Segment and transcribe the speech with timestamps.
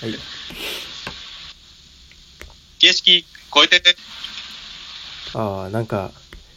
[0.00, 0.14] はい。
[2.78, 3.96] 形式超えてて。
[5.34, 6.12] ああ、なんか、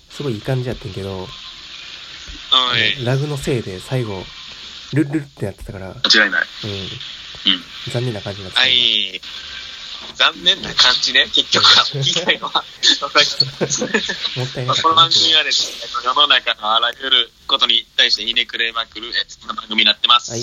[0.09, 1.27] すごいいい感じやってんけど、
[2.51, 3.03] はい。
[3.03, 4.23] ラグのせいで最後、
[4.93, 6.45] ルッルルってなってたから、うん、間違いない。
[7.91, 8.61] 残念な感じになってた。
[8.61, 9.21] はい。
[10.15, 11.85] 残念な感じね、結局は。
[11.93, 12.63] 言いたいのは。
[13.01, 13.25] わかり
[13.59, 13.83] ます。
[14.37, 20.31] もったいまあ、なかったなこの番組はですね、世の中のあらゆることに対してひねくれまくる、えそんな番組になってます。
[20.31, 20.41] はい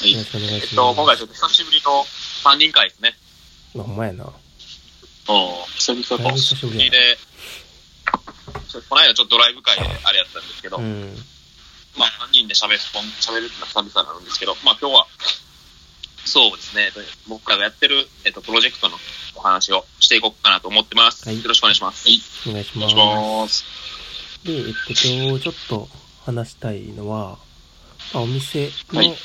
[0.00, 0.12] はい。
[0.12, 0.64] よろしくお願いします。
[0.64, 2.04] えっと、今回ちょっと久しぶりの
[2.44, 3.14] 3人会ですね。
[3.76, 4.24] あ、ほんまやな。
[5.28, 7.18] お久々だいぶ久しぶりやで、
[8.88, 11.16] この間ちょっとドライブ会であれやったんですけど、うん。
[11.96, 12.78] まあ3人で喋る、
[13.20, 15.06] 喋るってのは久々になるんですけど、まあ今日は、
[16.26, 16.92] そうですね、
[17.28, 18.96] 僕らがやってる、えっと、プロジェクトの
[19.34, 21.24] お話をしていこうかなと思ってます。
[21.26, 22.06] はいよろしくお願いします。
[22.06, 22.20] はい。
[22.50, 23.54] お願いしお願ます。
[23.54, 24.44] いします。
[24.44, 25.88] で、えっと、今日ちょっと
[26.24, 27.38] 話したいのは、
[28.12, 29.16] まあ、お店の、はい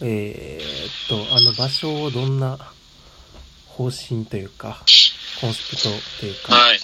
[0.00, 2.58] えーっと、あの場所をどんな
[3.66, 4.82] 方針というか、
[5.40, 5.88] コンセプト
[6.20, 6.78] というか、はい。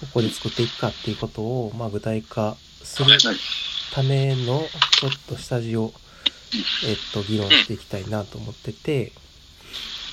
[0.00, 3.18] ここで作っていくかっていうことを、まあ、具体化するはい。
[3.94, 4.62] ための、
[5.00, 5.92] ちょっと下地を、
[6.86, 9.12] えっと、議論していきたいなと思ってて、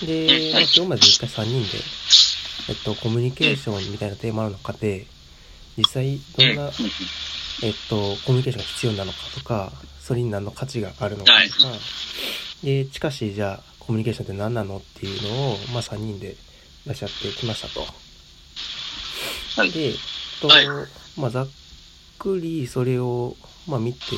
[0.05, 1.77] で、まあ、今日まで一回3人で、
[2.69, 5.07] えっと、コミュニケーションみたいなテーマの中で、
[5.77, 6.71] 実際どんな、
[7.61, 11.79] えっと、コミュニケーションが必要なのかとか、それに何の価値があるのかとか、
[12.63, 16.35] で、近しいじゃあ、コミュニケーションって何なのっていうのを、まあ、3人で
[16.87, 17.85] 出し合ってきましたと。
[19.55, 19.71] はい。
[19.71, 19.93] で、
[20.41, 20.67] と、はい。
[21.17, 21.47] まあ、ざっ
[22.19, 23.35] くりそれを、
[23.67, 24.17] まあ、見て、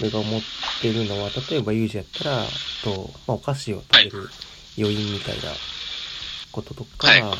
[0.00, 0.42] 俺が思っ
[0.80, 2.46] てるのは、例えば、ユージやったら、
[2.84, 4.28] と、まあ、お菓子を食べる
[4.76, 5.52] 余韻みたいな
[6.52, 7.20] こととか、はい。
[7.22, 7.34] まあ、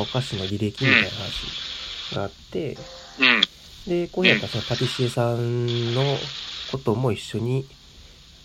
[0.00, 1.46] お菓子の履歴みたいな話
[2.14, 2.76] があって、
[3.18, 3.40] うん。
[3.86, 6.02] で、こうやったらそのパティシエさんの
[6.70, 7.66] ことも一緒に、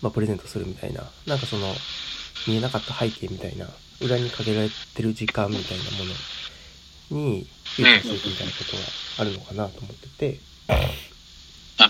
[0.02, 1.74] まあ、プレゼントするみたいな、なんかその、
[2.46, 3.66] 見えなかった背景みたいな、
[4.00, 8.82] 裏にかけられてる時間みたいなものに、フィーチャーするみたいなことが
[9.18, 10.40] あるのかなと思ってて、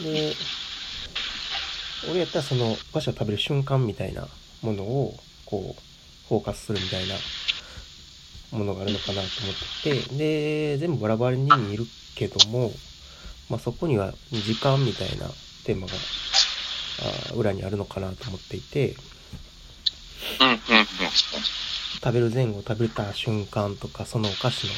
[0.03, 0.35] で、
[2.11, 4.29] 俺やったらその、お菓子を食べる瞬間みたいな
[4.63, 7.15] ものを、こう、フォーカスするみたいな
[8.53, 12.73] ものがあるのかなと思ってて、で、全部バラバラに見るけども、
[13.51, 15.27] まあ、そこには時間みたいな
[15.65, 18.95] テーマがあー裏にあるのかなと思っていて。
[22.03, 24.73] 食べる前後、食べた瞬間とか、そのお菓子の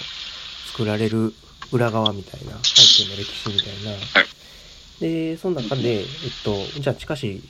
[0.72, 1.34] 作られる
[1.70, 3.90] 裏側みたいな、背景の歴史みたいな。
[3.92, 4.32] はい
[5.02, 6.06] で、その中で、えっ
[6.44, 7.42] と、じゃあ近しい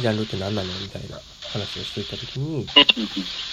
[0.00, 1.16] ジャンルって何なのみたいな
[1.50, 2.66] 話をしていたときに、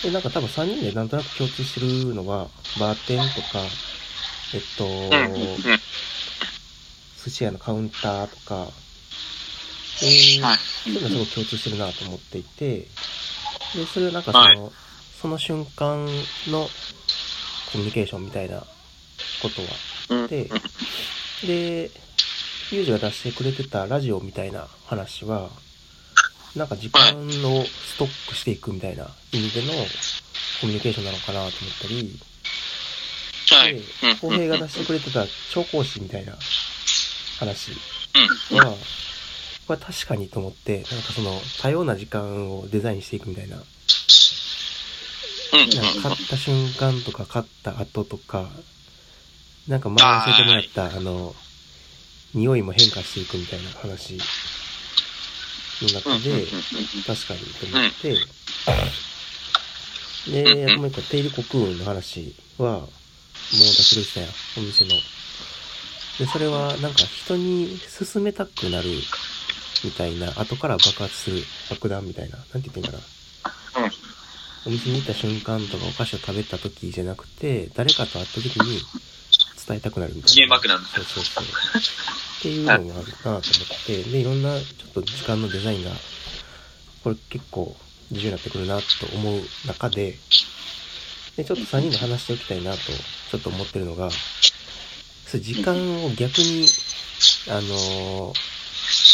[0.03, 1.79] で、なんか多分3人でなんとなく共通して
[2.09, 3.59] るのは、バーテンとか、
[4.53, 4.83] えっと。
[7.23, 8.67] 寿司屋のカウンターとか、
[10.01, 10.57] えーはい。
[10.57, 12.87] そういうのすごい共通してるなと思っていて、で、
[13.93, 14.71] それをなんかその、
[15.21, 16.05] その瞬間
[16.47, 16.67] の
[17.71, 18.59] コミュニケーションみたいな
[19.41, 20.27] ことはうん。
[20.27, 20.49] で、
[21.45, 21.91] で、
[22.71, 25.49] ユージが出してくれてたラジオみたいな話は、
[26.55, 29.73] なんか時間をストックしていくみたいな意味での
[30.59, 31.51] コミュニケーションなのかなと思っ
[31.81, 32.19] たり、
[33.51, 33.73] はい。
[33.75, 36.33] でうん、浩平が出してくれてた調香師みたいな
[37.45, 37.71] 話。
[38.51, 38.57] うん。
[38.57, 38.75] は、
[39.67, 43.63] これ確かにと思って、なんかその多様な時間をデザインしていくみたいな、うん。
[45.69, 48.49] なんか買った瞬間とか買った後とか、
[49.67, 51.35] なんか前教えてもらった、あの、
[52.33, 54.17] 匂いも変化していくみたいな話
[55.81, 56.45] の中で、
[57.05, 58.15] 確かにと思って、
[60.31, 62.89] で、あともう一個、テイルコクーンの話は、もう
[63.51, 64.91] 出してくれてたやん、お店の。
[66.21, 68.89] で、それはなんか人に勧めたくなる
[69.83, 72.99] みたいな、後から爆発する爆弾みたいな、なんて言ってんかな。
[74.67, 78.79] お店に行った瞬間とかお菓子を食べた時じゃなくて、誰かと会った時に
[79.67, 80.35] 伝えたくなるみたいな。
[80.35, 81.43] 機嫌爆弾そうそうそう。
[81.43, 83.41] っていうのがあるなと思っ
[83.87, 85.89] て、で、いろんなちょっと時間のデザインが、
[87.03, 87.75] これ結構
[88.11, 88.83] 重要になってくるなと
[89.15, 90.19] 思う中で、
[91.35, 94.11] で、ちょっと3人で話しておきたいなと、ちょっと思ってるのが、
[95.31, 95.73] そう時間
[96.05, 96.65] を逆に、
[97.47, 98.51] あのー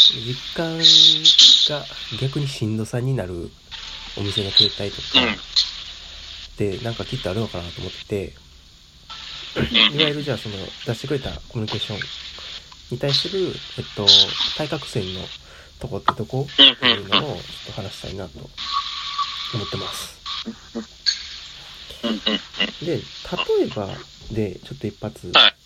[0.08, 0.78] 時間
[1.68, 1.84] が
[2.18, 3.50] 逆にしんどさになる
[4.16, 5.32] お店の形態とかうん。
[5.34, 5.36] っ
[6.56, 8.32] てなんかきっとあるのかなと思って
[9.94, 10.56] いわゆるじゃあその
[10.86, 11.98] 出してくれたコミュニケーション
[12.90, 14.06] に対する、えっと、
[14.56, 15.20] 対角線の
[15.78, 17.36] とこってどこっていうのをちょっ
[17.66, 18.48] と話したいなと思
[19.64, 20.18] ってます。
[22.84, 23.02] で、例
[23.66, 23.88] えば
[24.32, 25.57] で、ちょっと一発はい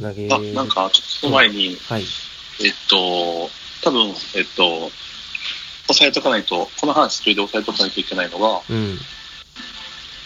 [0.00, 0.34] 投げる。
[0.34, 2.04] あ、なんか、ちょっと前に、はい。
[2.60, 3.50] えっと、
[3.82, 4.90] 多分、えっと、
[5.88, 8.98] 押さえとかないと、この話それで押さえとかないといけないのが、うん。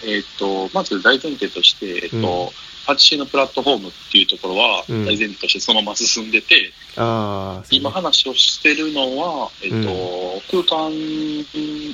[0.04, 2.48] えっ、と、まず大前提として、えっ、と、うん
[2.87, 6.54] パティシエのプラットフォームっていうところは、うん大前提としてそのまま進んでて、
[6.96, 10.87] うね今話をしてるのは、えっ、と、空間、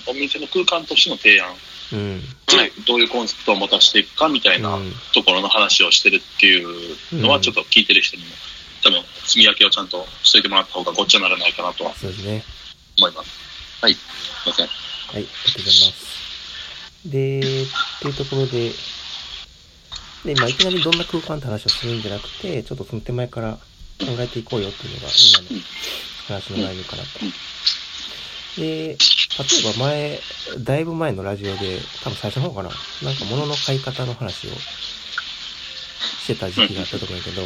[0.06, 1.48] お店の空間としての提案
[1.92, 2.20] うん。
[2.20, 8.28] で、どういうコンセプトを持たせていくかみたいなうんところの話をしてるっていうのは、うんちょっと聞いてる人にも、
[8.82, 12.44] 多分、積み分けをちゃんとしといてもらった方がごっちゃにならないかなとはそうですね。
[12.98, 13.30] 思います。
[13.80, 13.94] はい。
[13.94, 13.98] す
[14.46, 14.66] いません。
[14.66, 14.76] はい、
[15.16, 16.31] ありがとうございます。
[17.06, 17.42] で、っ
[18.00, 18.72] ていうところで、
[20.24, 23.54] で、まあ、いきなりどんな空間って話をするんじゃなくて、ちょっとその手前から
[23.98, 25.62] 考えていこうよっていうのが今の
[26.28, 27.08] 話の内容かなと。
[28.60, 28.96] で、例え
[29.78, 30.20] ば前、
[30.60, 32.70] だいぶ前のラジオで、多分最初の方かな、
[33.02, 34.50] なんか物の買い方の話を
[36.22, 37.42] してた時期があったと思うけど、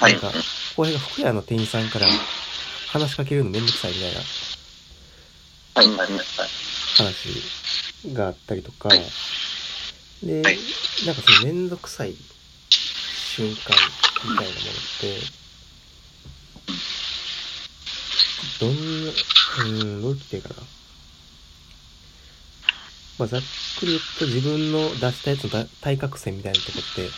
[0.00, 0.12] はい。
[0.12, 0.32] なんか、
[0.76, 2.08] 浩平が服屋の店員さんから
[2.88, 4.20] 話しかけるのめんどくさいみたいな。
[6.96, 7.67] 話
[8.06, 9.02] があったりとか、はい。
[10.22, 10.58] で、はい。
[11.06, 12.14] なんかそのめんどくさい
[12.70, 13.54] 瞬間
[14.24, 14.50] みたいなものっ
[15.00, 15.18] て、
[18.60, 19.12] どんな、
[19.64, 19.68] う
[19.98, 20.56] ん、どう言っていいかな。
[23.18, 23.40] まあ、ざっ
[23.80, 27.08] くり言うと自分の出したやつのだ対角線みたいなとこって、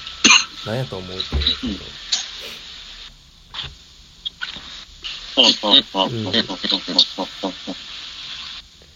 [0.66, 1.76] 何やと思うっていうけど、うん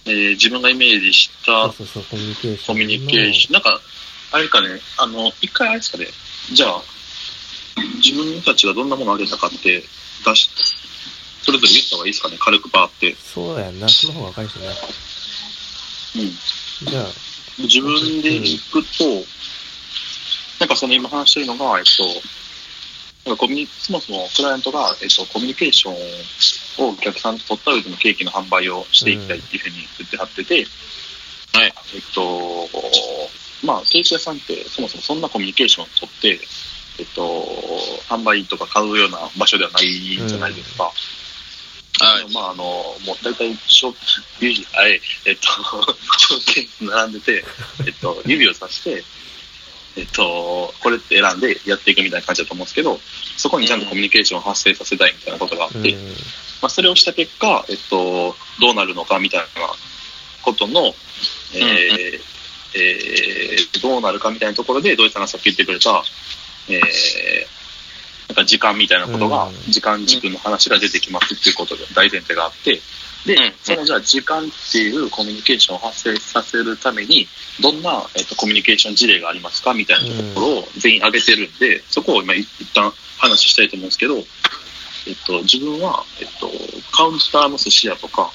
[0.06, 2.82] えー自分がイメージしたそうそうそう、コミュニケーションの。
[2.82, 3.80] コミュニケーション、なんか、
[4.32, 6.06] あれかね、あの、一回あれですかね、
[6.52, 6.82] じゃあ、
[7.96, 9.82] 自分たちがどんなものをあげたかって
[10.24, 10.50] 出し、
[11.42, 13.16] それぞれ言った方がいいですかね、軽くバーって。
[13.16, 16.24] そうやんな、その方が分かりやすいな。
[16.24, 16.90] うん。
[16.90, 17.06] じゃあ、
[17.58, 19.04] 自分で行くと、
[20.60, 22.04] なんかその今話してるのが、えっと、
[23.28, 25.94] なんかコミュニそもそもクライアントが、えっと、コミュニケーション
[26.78, 30.54] をお客さんと取った上でのケーキの販売をしていきたいっていうふうに言ってはってて、
[31.52, 32.68] はい、えっと、
[33.64, 36.40] まあ、ケーキ屋さんってそもそもそんなコミュニケーションを取って、
[36.98, 37.22] えっと、
[38.08, 40.92] 販売とか買うような場所ではないんじゃないですか。
[42.00, 42.32] はい。
[42.32, 43.94] まあ、あの、もう大体、ショ
[44.40, 45.46] ビュージー、はい、えっと、
[46.18, 47.44] 証券並んでて、
[47.86, 49.04] えっと、指をさして、
[49.96, 52.98] えっと、これって選んでやっていくみたいな感じだと思うんですけど、
[53.36, 56.08] そこにちゃんとコミュニケーションを発生させたいみたいなことがあって、うん。
[56.62, 59.46] まあ、それをした結果、えっと、どうなるのかみたいな
[60.42, 60.94] ことの、
[61.54, 62.20] えー
[62.76, 66.02] えーどうなるかみたいなところで、土井さんがさっき言ってくれた、
[66.68, 67.54] えー
[68.26, 69.54] なんか時間みたいなことが、うん。
[69.70, 72.80] 時間軸の話が出てきますっていうことで大前提があって、
[73.26, 77.26] でうん、そのじゃあ時間っていうコミュニケーションを発生させるために、
[77.60, 84.24] どんな、えっと、コミュニケーション事例がありますかみたいなところを全員挙げてるんで、そこを今一旦話したいと思うんですけど、えっ
[85.26, 86.50] と、自分は、えっと、
[86.92, 88.30] カウンターの寿司屋とか、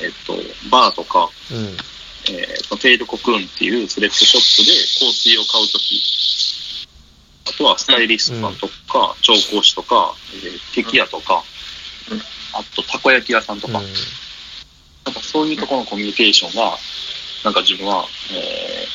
[0.00, 0.34] えっと、
[0.70, 1.76] バーとか、うん。
[2.30, 4.72] えー、テールコクーンっていうセレクトショップで
[5.04, 6.00] 香水を買うとき、
[7.48, 11.42] あとはスタイリストさんとか、調香師とか、えー、ケーキ屋とか、
[12.12, 12.22] うん
[12.52, 13.86] あとたこ焼き屋さんとか、うん
[15.04, 16.76] なんかそういうところのコミュニケーションが、
[17.44, 18.86] なんか自分は、え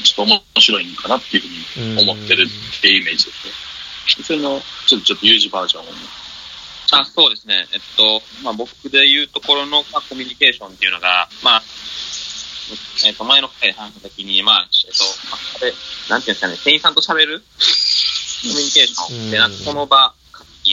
[0.00, 3.52] ー、ちょっと面白いんかなっていうふうに思ってるっていうイメージですね。
[4.24, 5.86] それの、ちょっと、ちょっと U 字バージョンを。
[6.90, 7.66] あそうですね。
[7.72, 11.62] えっと、まあ、僕で言うところの、まあ、コミュニケーションっていうのが、まあ、
[13.06, 15.72] えっと、前の回で話したときに、まあ、えっと、まあ、これ、
[16.08, 17.44] なんていうんですかね、店員さんと喋るコ
[18.48, 20.14] ミュニケーションで、なんかその場、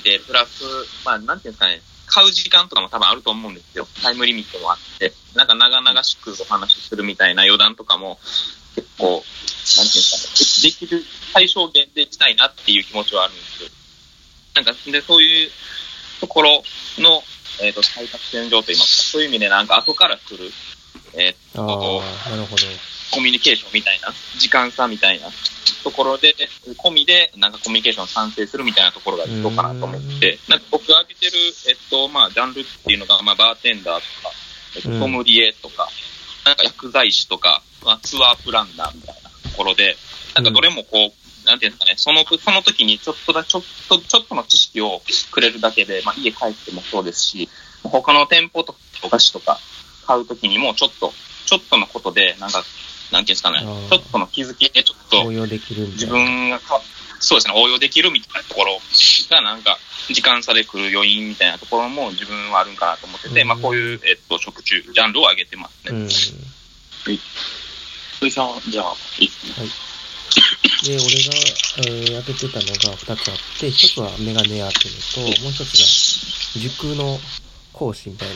[0.03, 0.63] で、プラス、
[1.05, 3.87] まあ、なんていうんですかね、買う時間とかも多分あると思うんですよ。
[4.01, 8.19] タイムリミットもあって、なんか長々しくお話しするみたいな余談とかも、
[8.75, 13.69] 結構、なんていうんですかね、できる最小限でしたいなっていう気持ちはあるんですよ。
[14.55, 15.51] なんか、で、そういう
[16.21, 16.63] ところ
[16.97, 17.23] の、
[17.61, 20.51] えっ、と、対策線上といいますか、そういう意味でなんか後から来る、
[21.17, 22.63] えっ、ああ、なるほど。
[23.11, 25.27] コミュニケーションみたいな、時間差みたいな
[25.83, 26.35] ところで、
[26.77, 31.31] 込みで、なんかコミュニケーションを賛成するみたいなところがどうかなと思って、なんか僕が挙げてる、
[31.69, 34.33] えっと、まあ、ジャンルっていうのが、まあ、バーテンダーとか、
[34.75, 35.87] えっとうんソムリエとか、
[36.45, 39.95] なんか薬剤師とか、まあ、ツアープランナーみたいなところで、
[40.35, 47.49] なんかどれもこう、なんていうんですかね、その、その時にちょっとだ、ちょっと、ちょっとの知識をくれるだけで、まあ、家帰ってもそうですし、
[47.83, 49.59] 他の店舗とかお菓子とか
[50.05, 51.13] 買う時にも、ちょっと、
[51.45, 52.63] ちょっとのことで、なんか、
[53.11, 53.67] なんていうんですかねちょ
[53.99, 56.13] っとの気づきで、ちょっと応用できるん自だ。
[56.13, 56.81] 分がか、
[57.19, 58.79] そうですね、応用できるみたいなところ
[59.29, 59.77] が、なんか、
[60.09, 65.97] 時間差で来る要因みたいなところも自分はあるんかなと思ってて、うんまあこういう、えっと、食中、ジャンルを上げてますね。
[65.97, 66.07] うん。
[66.07, 66.31] 土
[68.27, 69.67] 井さん、じゃあ、いいですね。
[70.83, 71.05] で、俺が、
[71.77, 72.65] えー、やってたのが
[72.97, 73.15] 2つあっ
[73.59, 77.19] て、1つはメガネアートのと、もう1つが塾の
[77.73, 78.35] 講師みたいな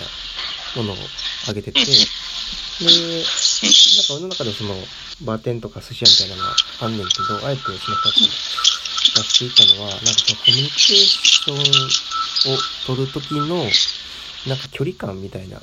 [0.76, 0.96] ものを
[1.48, 1.94] あげてて、で、なん
[4.08, 4.76] か俺の中でその、
[5.24, 8.60] バーテンとか寿司屋みたいなのがあんねんけど、あえてその2つ
[9.16, 13.64] 出していたのは、なんかそのコミュニケーションを取るときの、
[14.48, 15.62] なんか距離感みたいな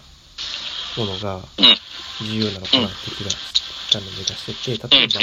[0.97, 1.41] ものが
[2.21, 5.21] 重要なのかなって気がしたのを目指してて、例えば、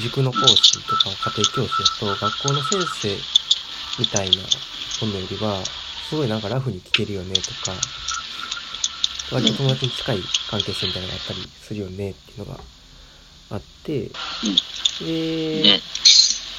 [0.00, 3.16] 塾の講師とか家庭教師だと、学校の先生
[3.98, 4.36] みたいな
[5.02, 5.62] ものよりは、
[6.08, 7.40] すごいなんかラフに聞けるよねと
[7.70, 7.72] か、
[9.32, 10.18] 割と友達に近い
[10.50, 12.60] 関係性みたいなのがあったりするよねっていうのが
[13.50, 14.10] あって、で、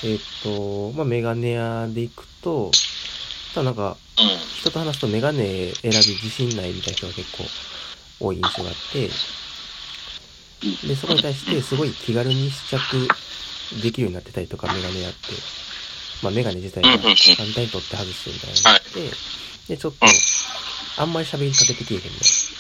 [0.03, 2.71] えーっと、まあ、メガネ屋で行くと、
[3.53, 3.97] ただなんか、
[4.59, 7.43] 人と話すとメガネ選び自信ないみたいな人が結構
[8.27, 9.09] 多い印象があって、
[10.87, 13.07] で、そこに対してすごい気軽に試着
[13.81, 15.17] できるようになってたりとか、メガネ屋って、
[16.23, 20.05] まあ、メガネ自体が簡単に取って外してみたいなのがあって、で、ちょっと、
[20.99, 22.09] あんまり喋りかけてきえへんね。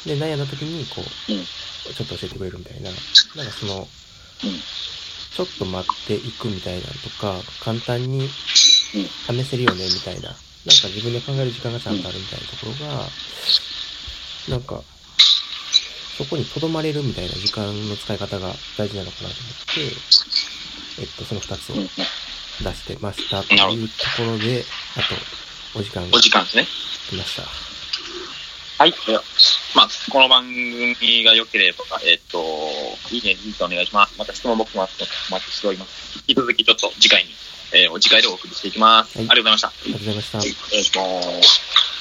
[0.07, 1.43] で、悩んだ時に、こう、うん。
[1.43, 3.87] ちょっと教えてくれるみたいな、なんかその、うん。
[5.37, 13.05] ちょっと待っていくみたいなのとか、簡単に試せるよねみたいな、なんか自分で考える時間がちゃんとあるみたいなところが、
[14.49, 14.81] なんか、
[16.17, 18.47] そこに留まれるみたいな時間の使い方が
[18.77, 24.63] 大事なのかなと思って、えっと、その二つを出してましたというところで、
[24.95, 25.01] あ
[25.75, 26.65] と、お時間がお時間ですね。
[27.09, 27.43] 来ました。
[28.79, 28.93] はい。
[29.77, 32.39] まあ、この番組が良ければ、えっ、と、
[33.11, 34.17] いいね、リンクお願いします。
[34.17, 36.17] また質問僕もお待ちしております。
[36.27, 37.29] 引き続きちょっと次回に、
[37.73, 39.19] えーお次回でお送りしていきます。
[39.19, 39.67] はいありがとうございました。
[39.67, 40.47] ありがとうございましたはい。
[40.47, 41.96] お願いします。